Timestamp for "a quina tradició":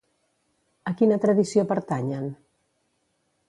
0.91-1.67